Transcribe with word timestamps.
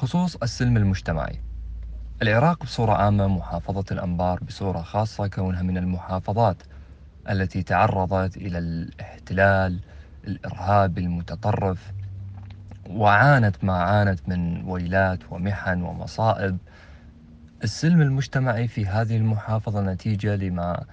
بخصوص 0.00 0.36
السلم 0.36 0.76
المجتمعي. 0.76 1.38
العراق 2.22 2.64
بصورة 2.64 2.92
عامة 2.92 3.28
محافظة 3.28 3.84
الأنبار 3.90 4.40
بصورة 4.44 4.82
خاصة 4.82 5.26
كونها 5.26 5.62
من 5.62 5.78
المحافظات 5.78 6.62
التي 7.30 7.62
تعرضت 7.62 8.36
إلى 8.36 8.58
الاحتلال 8.58 9.80
الإرهابي 10.26 11.00
المتطرف 11.00 11.92
وعانت 12.90 13.64
ما 13.64 13.72
عانت 13.72 14.28
من 14.28 14.64
ويلات 14.64 15.18
ومحن 15.30 15.82
ومصائب. 15.82 16.58
السلم 17.64 18.02
المجتمعي 18.02 18.68
في 18.68 18.86
هذه 18.86 19.16
المحافظة 19.16 19.80
نتيجة 19.80 20.36
لما 20.36 20.84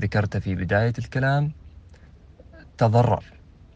ذكرت 0.00 0.36
في 0.36 0.54
بداية 0.54 0.94
الكلام 0.98 1.52
تضرر 2.78 3.24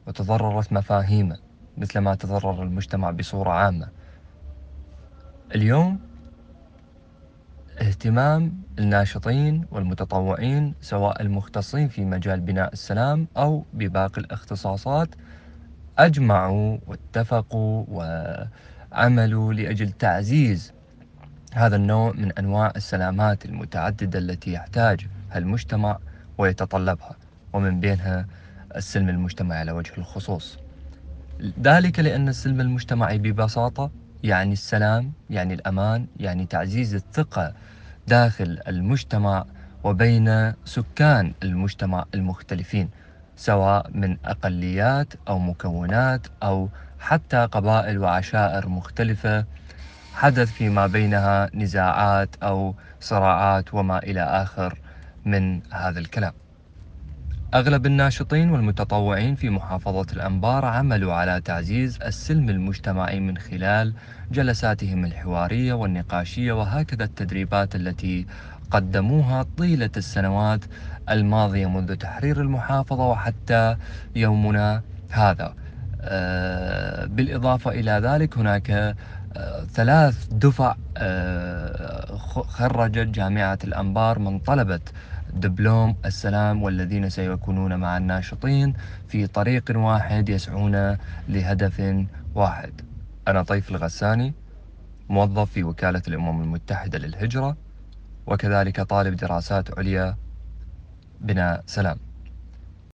وتضررت 0.07 0.73
مفاهيمه 0.73 1.39
مثل 1.79 1.99
ما 1.99 2.15
تضرر 2.15 2.63
المجتمع 2.63 3.11
بصورة 3.11 3.51
عامة. 3.51 4.00
اليوم 5.55 6.01
اهتمام 7.81 8.63
الناشطين 8.79 9.65
والمتطوعين 9.71 10.75
سواء 10.81 11.23
المختصين 11.23 11.89
في 11.89 12.05
مجال 12.05 12.41
بناء 12.41 12.73
السلام 12.73 13.29
أو 13.37 13.65
بباقي 13.73 14.21
الاختصاصات 14.21 15.09
أجمعوا 15.99 16.79
واتفقوا 16.87 17.85
وعملوا 17.89 19.55
لأجل 19.55 19.91
تعزيز 19.91 20.73
هذا 21.55 21.77
النوع 21.77 22.13
من 22.13 22.33
أنواع 22.33 22.73
السلامات 22.77 23.45
المتعددة 23.45 24.19
التي 24.19 24.53
يحتاجها 24.53 25.09
المجتمع 25.37 25.99
ويتطلبها 26.39 27.17
ومن 27.53 27.81
بينها 27.81 28.27
السلم 28.77 29.09
المجتمعي 29.09 29.59
على 29.59 29.73
وجه 29.73 29.93
الخصوص. 29.99 30.59
ذلك 31.63 31.99
لأن 31.99 32.29
السلم 32.29 32.61
المجتمعي 32.61 33.19
ببساطة 33.19 33.91
يعني 34.23 34.53
السلام 34.53 35.15
يعني 35.31 35.55
الأمان 35.55 36.09
يعني 36.17 36.47
تعزيز 36.47 36.95
الثقة 36.95 37.55
داخل 38.07 38.59
المجتمع 38.69 39.45
وبين 39.85 40.55
سكان 40.65 41.35
المجتمع 41.43 42.05
المختلفين 42.15 42.91
سواء 43.37 43.91
من 43.91 44.19
أقليات 44.25 45.13
أو 45.29 45.39
مكونات 45.39 46.27
أو 46.43 46.71
حتى 46.99 47.47
قبائل 47.47 47.99
وعشائر 47.99 48.69
مختلفة. 48.69 49.47
حدث 50.13 50.53
فيما 50.53 50.87
بينها 50.87 51.51
نزاعات 51.55 52.37
أو 52.43 52.77
صراعات 53.01 53.75
وما 53.75 53.99
إلى 53.99 54.23
آخر 54.23 54.81
من 55.25 55.63
هذا 55.73 55.99
الكلام. 56.01 56.50
أغلب 57.55 57.87
الناشطين 57.87 58.51
والمتطوعين 58.51 59.35
في 59.35 59.51
محافظة 59.51 60.07
الأنبار 60.13 60.65
عملوا 60.65 61.15
على 61.15 61.41
تعزيز 61.41 61.99
السلم 62.03 62.49
المجتمعي 62.49 63.21
من 63.21 63.39
خلال 63.39 63.95
جلساتهم 64.33 65.05
الحوارية 65.05 65.73
والنقاشية 65.73 66.53
وهكذا 66.53 67.05
التدريبات 67.05 67.77
التي 67.77 68.27
قدموها 68.71 69.47
طيلة 69.59 69.91
السنوات 69.97 70.61
الماضية 71.11 71.67
منذ 71.67 71.97
تحرير 71.97 72.41
المحافظة 72.41 73.09
وحتى 73.09 73.77
يومنا 74.17 74.83
هذا. 75.11 75.55
آه، 76.03 77.05
بالإضافة 77.05 77.71
إلى 77.71 77.91
ذلك 77.91 78.39
هناك 78.39 78.71
آه، 79.37 79.65
ثلاث 79.65 80.27
دفع 80.33 80.75
آه، 80.97 82.17
خرجت 82.49 83.07
جامعة 83.09 83.59
الأنبار 83.65 84.19
من 84.19 84.39
طلبة 84.39 84.81
دبلوم 85.35 85.97
السلام 86.05 86.63
والذين 86.63 87.11
سيكونون 87.11 87.77
مع 87.77 87.97
الناشطين 87.97 88.75
في 89.09 89.27
طريق 89.27 89.65
واحد 89.77 90.29
يسعون 90.29 90.97
لهدف 91.29 92.07
واحد. 92.35 92.81
أنا 93.29 93.43
طيف 93.43 93.71
الغساني 93.71 94.35
موظف 95.09 95.51
في 95.51 95.65
وكالة 95.65 96.03
الأمم 96.09 96.43
المتحدة 96.43 96.99
للهجرة 96.99 97.57
وكذلك 98.27 98.81
طالب 98.81 99.17
دراسات 99.17 99.79
عليا. 99.79 100.17
بناء 101.21 101.63
سلام. 101.67 102.10